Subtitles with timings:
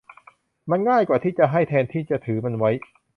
[0.69, 2.71] มันง่ายกว่าที่จะให้แทนที่จะถือมันไว้